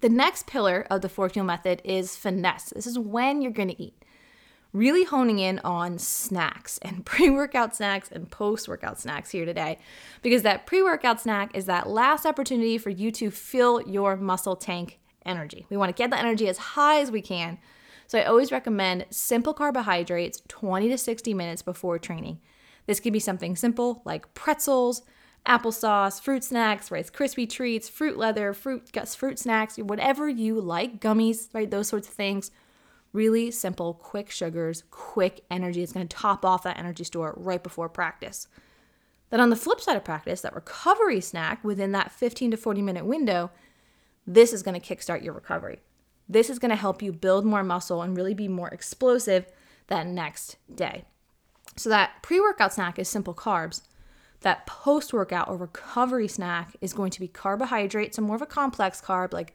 The 0.00 0.08
next 0.08 0.46
pillar 0.46 0.86
of 0.90 1.02
the 1.02 1.10
four 1.10 1.28
fuel 1.28 1.44
method 1.44 1.82
is 1.84 2.16
finesse. 2.16 2.70
This 2.70 2.86
is 2.86 2.98
when 2.98 3.42
you're 3.42 3.52
going 3.52 3.68
to 3.68 3.82
eat. 3.82 3.94
really 4.72 5.02
honing 5.02 5.40
in 5.40 5.58
on 5.64 5.98
snacks 5.98 6.78
and 6.78 7.04
pre 7.10 7.28
workout 7.28 7.74
snacks 7.74 8.08
and 8.10 8.30
post 8.30 8.68
workout 8.68 9.00
snacks 9.00 9.30
here 9.30 9.44
today 9.44 9.78
because 10.22 10.42
that 10.42 10.64
pre 10.64 10.82
workout 10.82 11.20
snack 11.20 11.54
is 11.54 11.66
that 11.66 11.88
last 11.88 12.24
opportunity 12.24 12.78
for 12.78 12.90
you 12.90 13.10
to 13.10 13.30
fill 13.30 13.82
your 13.82 14.16
muscle 14.16 14.56
tank 14.56 15.00
energy. 15.26 15.66
We 15.70 15.76
want 15.76 15.94
to 15.94 16.00
get 16.00 16.10
the 16.10 16.18
energy 16.18 16.48
as 16.48 16.58
high 16.58 17.00
as 17.00 17.10
we 17.10 17.20
can. 17.20 17.58
So 18.10 18.18
I 18.18 18.24
always 18.24 18.50
recommend 18.50 19.06
simple 19.10 19.54
carbohydrates 19.54 20.42
20 20.48 20.88
to 20.88 20.98
60 20.98 21.32
minutes 21.32 21.62
before 21.62 21.96
training. 21.96 22.40
This 22.86 22.98
can 22.98 23.12
be 23.12 23.20
something 23.20 23.54
simple 23.54 24.02
like 24.04 24.34
pretzels, 24.34 25.02
applesauce, 25.46 26.20
fruit 26.20 26.42
snacks, 26.42 26.90
Rice 26.90 27.08
Krispie 27.08 27.48
treats, 27.48 27.88
fruit 27.88 28.18
leather, 28.18 28.52
fruit 28.52 28.90
fruit 29.06 29.38
snacks, 29.38 29.76
whatever 29.76 30.28
you 30.28 30.60
like, 30.60 31.00
gummies, 31.00 31.50
right? 31.52 31.70
Those 31.70 31.86
sorts 31.86 32.08
of 32.08 32.14
things. 32.14 32.50
Really 33.12 33.52
simple, 33.52 33.94
quick 33.94 34.28
sugars, 34.32 34.82
quick 34.90 35.44
energy. 35.48 35.80
It's 35.80 35.92
going 35.92 36.08
to 36.08 36.16
top 36.16 36.44
off 36.44 36.64
that 36.64 36.80
energy 36.80 37.04
store 37.04 37.34
right 37.36 37.62
before 37.62 37.88
practice. 37.88 38.48
Then 39.28 39.38
on 39.38 39.50
the 39.50 39.56
flip 39.56 39.80
side 39.80 39.96
of 39.96 40.02
practice, 40.02 40.40
that 40.40 40.56
recovery 40.56 41.20
snack 41.20 41.62
within 41.62 41.92
that 41.92 42.10
15 42.10 42.50
to 42.50 42.56
40 42.56 42.82
minute 42.82 43.06
window, 43.06 43.52
this 44.26 44.52
is 44.52 44.64
going 44.64 44.80
to 44.80 44.96
kickstart 44.96 45.22
your 45.22 45.32
recovery. 45.32 45.78
This 46.30 46.48
is 46.48 46.60
going 46.60 46.70
to 46.70 46.76
help 46.76 47.02
you 47.02 47.12
build 47.12 47.44
more 47.44 47.64
muscle 47.64 48.02
and 48.02 48.16
really 48.16 48.34
be 48.34 48.46
more 48.46 48.68
explosive 48.68 49.46
that 49.88 50.06
next 50.06 50.58
day. 50.72 51.04
So 51.76 51.90
that 51.90 52.22
pre-workout 52.22 52.72
snack 52.72 53.00
is 53.00 53.08
simple 53.08 53.34
carbs. 53.34 53.82
That 54.42 54.64
post-workout 54.64 55.48
or 55.48 55.56
recovery 55.56 56.28
snack 56.28 56.76
is 56.80 56.92
going 56.92 57.10
to 57.10 57.20
be 57.20 57.26
carbohydrates, 57.26 58.14
so 58.14 58.22
more 58.22 58.36
of 58.36 58.42
a 58.42 58.46
complex 58.46 59.00
carb 59.00 59.32
like 59.32 59.54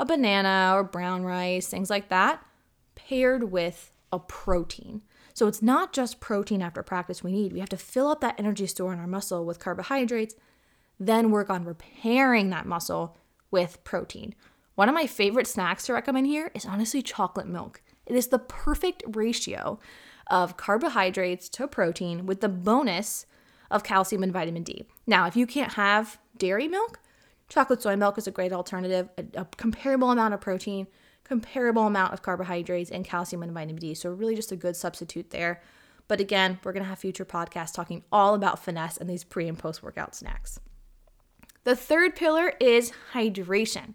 a 0.00 0.04
banana 0.04 0.72
or 0.74 0.82
brown 0.82 1.22
rice, 1.22 1.68
things 1.68 1.88
like 1.88 2.08
that, 2.08 2.44
paired 2.96 3.52
with 3.52 3.92
a 4.12 4.18
protein. 4.18 5.02
So 5.34 5.46
it's 5.46 5.62
not 5.62 5.92
just 5.92 6.18
protein 6.18 6.62
after 6.62 6.82
practice 6.82 7.22
we 7.22 7.30
need. 7.30 7.52
We 7.52 7.60
have 7.60 7.68
to 7.68 7.76
fill 7.76 8.08
up 8.08 8.20
that 8.22 8.40
energy 8.40 8.66
store 8.66 8.92
in 8.92 8.98
our 8.98 9.06
muscle 9.06 9.44
with 9.44 9.60
carbohydrates, 9.60 10.34
then 10.98 11.30
work 11.30 11.48
on 11.48 11.64
repairing 11.64 12.50
that 12.50 12.66
muscle 12.66 13.16
with 13.52 13.82
protein. 13.84 14.34
One 14.78 14.88
of 14.88 14.94
my 14.94 15.08
favorite 15.08 15.48
snacks 15.48 15.86
to 15.86 15.92
recommend 15.92 16.28
here 16.28 16.52
is 16.54 16.64
honestly 16.64 17.02
chocolate 17.02 17.48
milk. 17.48 17.82
It 18.06 18.14
is 18.14 18.28
the 18.28 18.38
perfect 18.38 19.02
ratio 19.08 19.80
of 20.28 20.56
carbohydrates 20.56 21.48
to 21.48 21.66
protein 21.66 22.26
with 22.26 22.40
the 22.42 22.48
bonus 22.48 23.26
of 23.72 23.82
calcium 23.82 24.22
and 24.22 24.32
vitamin 24.32 24.62
D. 24.62 24.86
Now, 25.04 25.26
if 25.26 25.34
you 25.34 25.48
can't 25.48 25.72
have 25.72 26.20
dairy 26.36 26.68
milk, 26.68 27.00
chocolate 27.48 27.82
soy 27.82 27.96
milk 27.96 28.18
is 28.18 28.28
a 28.28 28.30
great 28.30 28.52
alternative, 28.52 29.08
a, 29.18 29.40
a 29.40 29.44
comparable 29.56 30.12
amount 30.12 30.34
of 30.34 30.40
protein, 30.40 30.86
comparable 31.24 31.88
amount 31.88 32.12
of 32.12 32.22
carbohydrates, 32.22 32.92
and 32.92 33.04
calcium 33.04 33.42
and 33.42 33.50
vitamin 33.50 33.80
D. 33.80 33.94
So, 33.94 34.10
really, 34.10 34.36
just 34.36 34.52
a 34.52 34.56
good 34.56 34.76
substitute 34.76 35.30
there. 35.30 35.60
But 36.06 36.20
again, 36.20 36.60
we're 36.62 36.72
going 36.72 36.84
to 36.84 36.88
have 36.88 37.00
future 37.00 37.24
podcasts 37.24 37.74
talking 37.74 38.04
all 38.12 38.36
about 38.36 38.62
finesse 38.62 38.96
and 38.96 39.10
these 39.10 39.24
pre 39.24 39.48
and 39.48 39.58
post 39.58 39.82
workout 39.82 40.14
snacks. 40.14 40.60
The 41.64 41.74
third 41.74 42.14
pillar 42.14 42.52
is 42.60 42.92
hydration. 43.12 43.94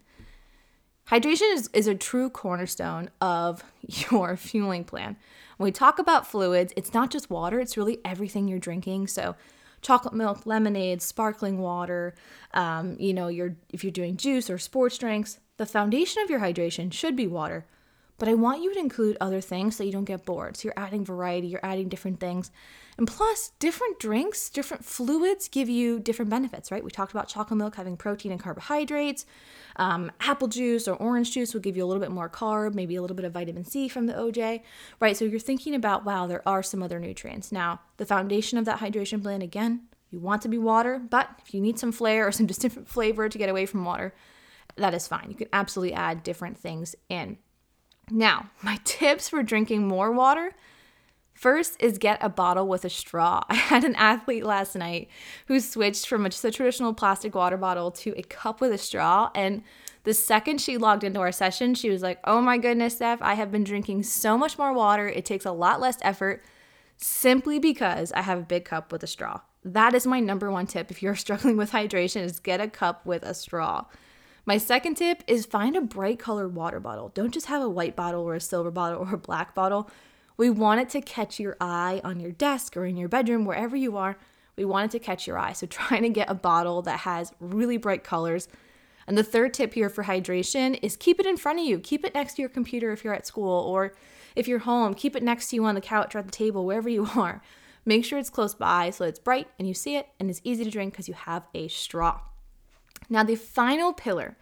Hydration 1.10 1.54
is, 1.54 1.70
is 1.74 1.88
a 1.88 1.96
true 1.96 2.30
cornerstone 2.30 3.10
of 3.20 3.64
your 4.12 4.38
fueling 4.38 4.84
plan. 4.84 5.18
When 5.58 5.66
we 5.66 5.72
talk 5.72 6.00
about 6.00 6.28
fluids, 6.28 6.74
it's 6.76 6.94
not 6.94 7.12
just 7.12 7.30
water, 7.30 7.60
it's 7.60 7.78
really 7.78 8.00
everything 8.04 8.48
you're 8.48 8.60
drinking. 8.60 9.08
So, 9.08 9.36
chocolate 9.82 10.14
milk, 10.14 10.46
lemonade, 10.46 11.02
sparkling 11.02 11.60
water, 11.60 12.16
um, 12.54 12.96
you 13.00 13.14
know, 13.14 13.28
you're, 13.28 13.58
if 13.70 13.84
you're 13.84 13.92
doing 13.92 14.16
juice 14.16 14.50
or 14.50 14.58
sports 14.58 14.98
drinks, 14.98 15.40
the 15.58 15.66
foundation 15.66 16.24
of 16.24 16.30
your 16.30 16.40
hydration 16.40 16.92
should 16.92 17.18
be 17.18 17.28
water. 17.28 17.66
But 18.18 18.30
I 18.30 18.34
want 18.34 18.64
you 18.64 18.74
to 18.74 18.80
include 18.80 19.18
other 19.20 19.42
things 19.42 19.76
so 19.76 19.84
you 19.84 19.92
don't 19.92 20.06
get 20.06 20.24
bored. 20.24 20.56
So 20.56 20.68
you're 20.68 20.74
adding 20.78 21.04
variety, 21.04 21.48
you're 21.48 21.66
adding 21.66 21.90
different 21.90 22.22
things. 22.22 22.50
And 22.98 23.08
plus, 23.08 23.52
different 23.60 24.00
drinks, 24.00 24.50
different 24.50 24.86
fluids 24.86 25.48
give 25.48 25.68
you 25.68 26.00
different 26.00 26.30
benefits, 26.30 26.72
right? 26.72 26.84
We 26.84 26.92
talked 26.92 27.12
about 27.12 27.28
chocolate 27.28 27.58
milk 27.58 27.76
having 27.76 27.98
protein 27.98 28.32
and 28.32 28.42
carbohydrates. 28.42 29.26
Um, 29.78 30.12
apple 30.20 30.48
juice 30.48 30.88
or 30.88 30.96
orange 30.96 31.32
juice 31.32 31.54
will 31.54 31.62
give 31.62 31.76
you 31.76 31.84
a 31.84 31.88
little 31.88 32.02
bit 32.02 32.12
more 32.12 32.30
carb, 32.30 32.76
maybe 32.76 32.96
a 32.96 33.02
little 33.02 33.16
bit 33.16 33.26
of 33.26 33.34
vitamin 33.34 33.64
C 33.64 33.88
from 33.88 34.06
the 34.06 34.14
OJ, 34.14 34.62
right? 35.00 35.18
So 35.18 35.26
you're 35.26 35.40
thinking 35.40 35.74
about, 35.74 36.06
wow, 36.06 36.28
there 36.28 36.48
are 36.48 36.62
some 36.62 36.84
other 36.84 37.00
nutrients. 37.00 37.52
Now, 37.52 37.82
the 37.98 38.06
foundation 38.06 38.60
of 38.60 38.66
that 38.66 38.80
hydration 38.80 39.24
plan, 39.24 39.42
again, 39.42 39.88
you 40.12 40.20
want 40.20 40.44
to 40.44 40.48
be 40.48 40.60
water, 40.60 41.00
but 41.00 41.30
if 41.44 41.56
you 41.56 41.62
need 41.62 41.80
some 41.80 41.92
flair 41.92 42.28
or 42.28 42.32
some 42.32 42.46
just 42.54 42.62
different 42.62 42.88
flavor 42.88 43.28
to 43.28 43.38
get 43.38 43.50
away 43.50 43.66
from 43.66 43.84
water, 43.84 44.14
that 44.76 44.94
is 44.94 45.08
fine. 45.08 45.26
You 45.30 45.36
can 45.36 45.50
absolutely 45.52 45.96
add 45.96 46.22
different 46.22 46.58
things 46.58 46.96
in. 47.10 47.38
Now, 48.12 48.52
my 48.62 48.80
tips 48.84 49.30
for 49.30 49.42
drinking 49.42 49.88
more 49.88 50.12
water 50.12 50.54
First 51.34 51.76
is 51.82 51.98
get 51.98 52.20
a 52.22 52.30
bottle 52.30 52.68
with 52.68 52.86
a 52.86 52.90
straw. 52.90 53.42
I 53.50 53.56
had 53.56 53.84
an 53.84 53.96
athlete 53.96 54.46
last 54.46 54.76
night 54.76 55.10
who 55.48 55.60
switched 55.60 56.08
from 56.08 56.26
just 56.26 56.46
a 56.46 56.52
traditional 56.52 56.94
plastic 56.94 57.36
water 57.36 57.58
bottle 57.58 57.92
to 57.92 58.14
a 58.18 58.24
cup 58.24 58.62
with 58.62 58.72
a 58.72 58.78
straw. 58.78 59.30
And 59.36 59.64
the 60.04 60.14
second 60.14 60.62
she 60.62 60.78
logged 60.78 61.04
into 61.04 61.20
our 61.20 61.32
session, 61.32 61.76
she 61.76 61.90
was 61.90 62.02
like, 62.02 62.20
Oh 62.24 62.42
my 62.42 62.58
goodness, 62.58 62.96
Steph, 62.96 63.22
I 63.22 63.34
have 63.34 63.52
been 63.52 63.64
drinking 63.64 64.04
so 64.04 64.38
much 64.38 64.58
more 64.58 64.74
water. 64.74 65.08
It 65.08 65.26
takes 65.26 65.46
a 65.46 65.52
lot 65.52 65.82
less 65.82 65.98
effort 66.02 66.44
simply 66.98 67.60
because 67.60 68.12
I 68.12 68.22
have 68.22 68.40
a 68.40 68.44
big 68.44 68.66
cup 68.66 68.92
with 68.92 69.04
a 69.04 69.08
straw. 69.08 69.42
That 69.66 69.94
is 69.94 70.06
my 70.06 70.20
number 70.20 70.52
one 70.52 70.68
tip 70.68 70.92
if 70.92 71.02
you're 71.02 71.16
struggling 71.18 71.58
with 71.58 71.72
hydration 71.72 72.22
is 72.22 72.40
get 72.40 72.62
a 72.62 72.68
cup 72.68 73.06
with 73.06 73.24
a 73.24 73.34
straw. 73.34 73.86
My 74.46 74.58
second 74.58 74.96
tip 74.96 75.24
is 75.26 75.46
find 75.46 75.76
a 75.76 75.82
bright 75.82 76.20
colored 76.20 76.54
water 76.54 76.82
bottle. 76.82 77.10
Don't 77.14 77.34
just 77.34 77.46
have 77.46 77.62
a 77.62 77.70
white 77.70 77.96
bottle 77.96 78.24
or 78.24 78.36
a 78.36 78.42
silver 78.42 78.72
bottle 78.72 79.00
or 79.00 79.14
a 79.14 79.18
black 79.18 79.56
bottle. 79.56 79.90
We 80.38 80.50
want 80.50 80.82
it 80.82 80.90
to 80.90 81.02
catch 81.02 81.40
your 81.40 81.58
eye 81.62 82.02
on 82.04 82.20
your 82.20 82.32
desk 82.32 82.76
or 82.76 82.86
in 82.86 82.98
your 82.98 83.10
bedroom, 83.10 83.46
wherever 83.46 83.76
you 83.76 83.98
are. 83.98 84.18
We 84.56 84.66
want 84.66 84.86
it 84.86 84.98
to 84.98 85.04
catch 85.04 85.28
your 85.28 85.38
eye. 85.38 85.54
So, 85.54 85.68
trying 85.68 86.04
to 86.04 86.10
get 86.10 86.30
a 86.30 86.36
bottle 86.36 86.82
that 86.84 87.02
has 87.02 87.34
really 87.40 87.78
bright 87.78 88.04
colors. 88.04 88.48
And 89.06 89.18
the 89.18 89.24
third 89.24 89.54
tip 89.54 89.74
here 89.74 89.90
for 89.90 90.06
hydration 90.06 90.80
is 90.82 90.96
keep 90.96 91.20
it 91.20 91.26
in 91.26 91.38
front 91.38 91.60
of 91.60 91.66
you. 91.66 91.80
Keep 91.80 92.06
it 92.06 92.14
next 92.14 92.36
to 92.36 92.42
your 92.42 92.50
computer 92.50 92.92
if 92.92 93.04
you're 93.04 93.14
at 93.14 93.28
school, 93.28 93.62
or 93.62 93.94
if 94.36 94.48
you're 94.48 94.60
home, 94.60 94.94
keep 94.94 95.16
it 95.16 95.24
next 95.24 95.50
to 95.50 95.56
you 95.56 95.66
on 95.66 95.76
the 95.76 95.82
couch 95.82 96.16
or 96.16 96.20
at 96.20 96.26
the 96.26 96.32
table, 96.32 96.66
wherever 96.66 96.90
you 96.90 97.08
are. 97.16 97.42
Make 97.86 98.06
sure 98.06 98.18
it's 98.18 98.30
close 98.30 98.54
by 98.54 98.92
so 98.92 99.04
it's 99.06 99.20
bright 99.20 99.50
and 99.60 99.68
you 99.68 99.74
see 99.74 99.98
it 99.98 100.08
and 100.20 100.30
it's 100.30 100.40
easy 100.44 100.64
to 100.64 100.72
drink 100.72 100.94
because 100.94 101.10
you 101.10 101.14
have 101.14 101.44
a 101.54 101.68
straw. 101.68 102.22
Now, 103.10 103.24
the 103.24 103.36
final 103.36 103.92
pillar 103.92 104.38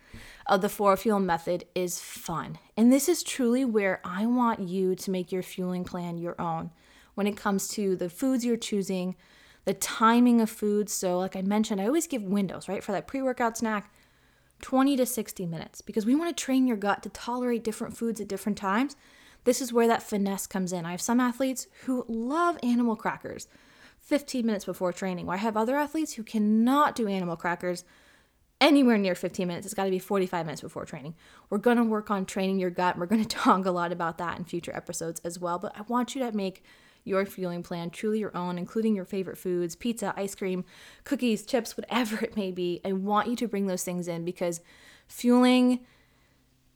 of 0.51 0.59
the 0.59 0.67
4 0.67 0.97
Fuel 0.97 1.21
method 1.21 1.63
is 1.73 2.01
fun. 2.01 2.59
And 2.75 2.91
this 2.91 3.07
is 3.07 3.23
truly 3.23 3.63
where 3.63 4.01
I 4.03 4.25
want 4.25 4.59
you 4.59 4.95
to 4.95 5.09
make 5.09 5.31
your 5.31 5.41
fueling 5.41 5.85
plan 5.85 6.17
your 6.17 6.39
own 6.39 6.71
when 7.15 7.25
it 7.25 7.37
comes 7.37 7.69
to 7.69 7.95
the 7.95 8.09
foods 8.09 8.43
you're 8.43 8.57
choosing, 8.57 9.15
the 9.63 9.73
timing 9.73 10.41
of 10.41 10.49
foods. 10.49 10.91
So, 10.91 11.17
like 11.17 11.37
I 11.37 11.41
mentioned, 11.41 11.79
I 11.79 11.85
always 11.85 12.05
give 12.05 12.21
windows, 12.23 12.67
right? 12.67 12.83
For 12.83 12.91
that 12.91 13.07
pre 13.07 13.21
workout 13.21 13.57
snack, 13.57 13.93
20 14.61 14.97
to 14.97 15.05
60 15.05 15.45
minutes 15.45 15.79
because 15.79 16.05
we 16.05 16.15
want 16.15 16.35
to 16.35 16.43
train 16.43 16.67
your 16.67 16.77
gut 16.77 17.01
to 17.03 17.09
tolerate 17.09 17.63
different 17.63 17.95
foods 17.95 18.19
at 18.19 18.27
different 18.27 18.57
times. 18.57 18.97
This 19.45 19.61
is 19.61 19.71
where 19.71 19.87
that 19.87 20.03
finesse 20.03 20.47
comes 20.47 20.73
in. 20.73 20.85
I 20.85 20.91
have 20.91 21.01
some 21.01 21.21
athletes 21.21 21.67
who 21.85 22.05
love 22.09 22.59
animal 22.61 22.97
crackers 22.97 23.47
15 24.01 24.45
minutes 24.45 24.65
before 24.65 24.91
training, 24.91 25.27
where 25.27 25.37
I 25.37 25.39
have 25.39 25.55
other 25.55 25.77
athletes 25.77 26.13
who 26.13 26.23
cannot 26.23 26.93
do 26.93 27.07
animal 27.07 27.37
crackers 27.37 27.85
anywhere 28.61 28.97
near 28.97 29.15
15 29.15 29.47
minutes. 29.47 29.65
It's 29.65 29.73
got 29.73 29.85
to 29.85 29.91
be 29.91 29.99
45 29.99 30.45
minutes 30.45 30.61
before 30.61 30.85
training. 30.85 31.15
We're 31.49 31.57
going 31.57 31.77
to 31.77 31.83
work 31.83 32.11
on 32.11 32.25
training 32.25 32.59
your 32.59 32.69
gut. 32.69 32.97
We're 32.97 33.07
going 33.07 33.23
to 33.25 33.27
talk 33.27 33.65
a 33.65 33.71
lot 33.71 33.91
about 33.91 34.19
that 34.19 34.37
in 34.37 34.45
future 34.45 34.73
episodes 34.73 35.19
as 35.25 35.39
well. 35.39 35.59
But 35.59 35.73
I 35.77 35.81
want 35.81 36.15
you 36.15 36.21
to 36.23 36.31
make 36.31 36.63
your 37.03 37.25
fueling 37.25 37.63
plan 37.63 37.89
truly 37.89 38.19
your 38.19 38.35
own, 38.37 38.59
including 38.59 38.95
your 38.95 39.05
favorite 39.05 39.37
foods 39.37 39.75
pizza, 39.75 40.13
ice 40.15 40.35
cream, 40.35 40.63
cookies, 41.03 41.45
chips, 41.45 41.75
whatever 41.75 42.23
it 42.23 42.37
may 42.37 42.51
be. 42.51 42.79
I 42.85 42.93
want 42.93 43.27
you 43.27 43.35
to 43.37 43.47
bring 43.47 43.65
those 43.65 43.83
things 43.83 44.07
in 44.07 44.23
because 44.23 44.61
fueling 45.07 45.79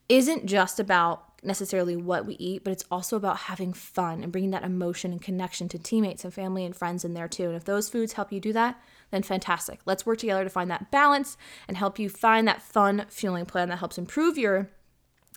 isn't 0.08 0.46
just 0.46 0.80
about 0.80 1.22
necessarily 1.42 1.96
what 1.96 2.26
we 2.26 2.34
eat, 2.34 2.64
but 2.64 2.72
it's 2.72 2.84
also 2.90 3.16
about 3.16 3.36
having 3.38 3.72
fun 3.72 4.22
and 4.22 4.32
bringing 4.32 4.50
that 4.50 4.64
emotion 4.64 5.12
and 5.12 5.22
connection 5.22 5.68
to 5.68 5.78
teammates 5.78 6.24
and 6.24 6.34
family 6.34 6.64
and 6.64 6.74
friends 6.74 7.04
in 7.04 7.14
there 7.14 7.28
too. 7.28 7.46
And 7.46 7.56
if 7.56 7.64
those 7.64 7.88
foods 7.88 8.14
help 8.14 8.32
you 8.32 8.40
do 8.40 8.52
that, 8.52 8.80
then 9.10 9.22
fantastic. 9.22 9.80
Let's 9.86 10.04
work 10.04 10.18
together 10.18 10.44
to 10.44 10.50
find 10.50 10.70
that 10.70 10.90
balance 10.90 11.36
and 11.68 11.76
help 11.76 11.98
you 11.98 12.08
find 12.08 12.46
that 12.48 12.62
fun 12.62 13.06
fueling 13.08 13.46
plan 13.46 13.68
that 13.68 13.78
helps 13.78 13.98
improve 13.98 14.36
your 14.36 14.70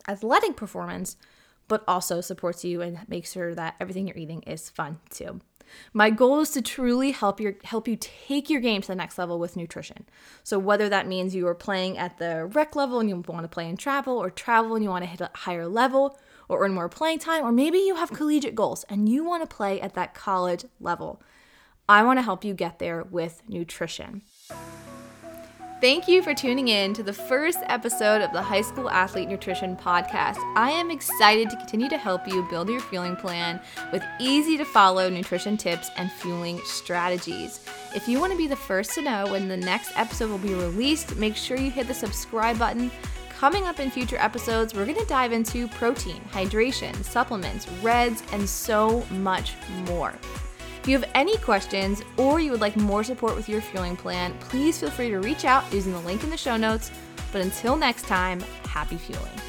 athletic 0.07 0.55
performance, 0.55 1.17
but 1.67 1.83
also 1.87 2.21
supports 2.21 2.65
you 2.65 2.81
and 2.81 2.99
makes 3.07 3.33
sure 3.33 3.53
that 3.53 3.75
everything 3.79 4.07
you're 4.07 4.17
eating 4.17 4.41
is 4.43 4.69
fun 4.69 4.99
too. 5.09 5.41
My 5.93 6.09
goal 6.09 6.39
is 6.39 6.49
to 6.51 6.61
truly 6.61 7.11
help 7.11 7.39
your 7.39 7.55
help 7.63 7.87
you 7.87 7.95
take 7.95 8.49
your 8.49 8.61
game 8.61 8.81
to 8.81 8.87
the 8.87 8.95
next 8.95 9.17
level 9.17 9.37
with 9.39 9.55
nutrition. 9.55 10.05
So 10.43 10.57
whether 10.57 10.89
that 10.89 11.07
means 11.07 11.35
you 11.35 11.47
are 11.47 11.55
playing 11.55 11.97
at 11.97 12.17
the 12.17 12.45
rec 12.45 12.75
level 12.75 12.99
and 12.99 13.07
you 13.07 13.23
want 13.27 13.43
to 13.43 13.47
play 13.47 13.69
in 13.69 13.77
travel 13.77 14.17
or 14.17 14.29
travel 14.29 14.75
and 14.75 14.83
you 14.83 14.89
want 14.89 15.03
to 15.03 15.09
hit 15.09 15.21
a 15.21 15.29
higher 15.33 15.67
level 15.67 16.19
or 16.47 16.63
earn 16.63 16.73
more 16.73 16.89
playing 16.89 17.19
time 17.19 17.45
or 17.45 17.51
maybe 17.51 17.77
you 17.77 17.95
have 17.95 18.11
collegiate 18.11 18.55
goals 18.55 18.83
and 18.89 19.09
you 19.09 19.23
want 19.23 19.47
to 19.47 19.55
play 19.55 19.79
at 19.79 19.93
that 19.93 20.13
college 20.13 20.65
level. 20.79 21.21
I 21.89 22.03
want 22.03 22.19
to 22.19 22.23
help 22.23 22.45
you 22.45 22.53
get 22.53 22.77
there 22.77 23.03
with 23.03 23.41
nutrition. 23.49 24.21
Thank 25.81 26.07
you 26.07 26.21
for 26.21 26.35
tuning 26.35 26.67
in 26.67 26.93
to 26.93 27.01
the 27.01 27.13
first 27.13 27.57
episode 27.63 28.21
of 28.21 28.31
the 28.31 28.43
High 28.43 28.61
School 28.61 28.91
Athlete 28.91 29.27
Nutrition 29.27 29.75
Podcast. 29.75 30.37
I 30.55 30.69
am 30.69 30.91
excited 30.91 31.49
to 31.49 31.57
continue 31.57 31.89
to 31.89 31.97
help 31.97 32.27
you 32.27 32.45
build 32.47 32.69
your 32.69 32.79
fueling 32.79 33.15
plan 33.15 33.59
with 33.91 34.03
easy 34.19 34.55
to 34.57 34.65
follow 34.65 35.09
nutrition 35.09 35.57
tips 35.57 35.89
and 35.97 36.11
fueling 36.11 36.59
strategies. 36.63 37.65
If 37.95 38.07
you 38.07 38.19
want 38.19 38.33
to 38.33 38.37
be 38.37 38.45
the 38.45 38.55
first 38.55 38.93
to 38.93 39.01
know 39.01 39.25
when 39.31 39.47
the 39.47 39.57
next 39.57 39.91
episode 39.95 40.29
will 40.29 40.37
be 40.37 40.53
released, 40.53 41.15
make 41.15 41.35
sure 41.35 41.57
you 41.57 41.71
hit 41.71 41.87
the 41.87 41.93
subscribe 41.95 42.59
button. 42.59 42.91
Coming 43.35 43.65
up 43.65 43.79
in 43.79 43.89
future 43.89 44.17
episodes, 44.17 44.75
we're 44.75 44.85
going 44.85 44.95
to 44.95 45.05
dive 45.05 45.31
into 45.31 45.67
protein, 45.69 46.21
hydration, 46.33 46.93
supplements, 47.03 47.67
reds, 47.81 48.21
and 48.31 48.47
so 48.47 49.03
much 49.09 49.53
more. 49.87 50.13
If 50.81 50.87
you 50.87 50.97
have 50.97 51.09
any 51.13 51.37
questions 51.37 52.01
or 52.17 52.39
you 52.39 52.51
would 52.51 52.61
like 52.61 52.77
more 52.77 53.03
support 53.03 53.35
with 53.35 53.49
your 53.49 53.61
fueling 53.61 53.97
plan, 53.97 54.33
please 54.39 54.79
feel 54.79 54.89
free 54.89 55.09
to 55.09 55.19
reach 55.19 55.43
out 55.43 55.71
using 55.73 55.91
the 55.91 55.99
link 55.99 56.23
in 56.23 56.29
the 56.29 56.37
show 56.37 56.57
notes. 56.57 56.91
But 57.31 57.41
until 57.41 57.75
next 57.75 58.03
time, 58.03 58.39
happy 58.63 58.97
fueling. 58.97 59.48